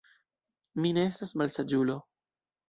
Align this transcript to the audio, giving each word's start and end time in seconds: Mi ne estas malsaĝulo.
Mi 0.85 0.93
ne 0.99 1.03
estas 1.09 1.35
malsaĝulo. 1.43 1.99